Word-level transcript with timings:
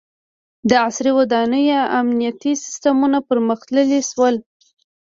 •د 0.69 0.71
عصري 0.85 1.11
ودانیو 1.19 1.89
امنیتي 1.99 2.53
سیستمونه 2.63 3.17
پرمختللي 3.29 3.99
شول. 4.09 4.35